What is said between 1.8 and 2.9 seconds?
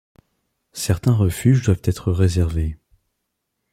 être réservés.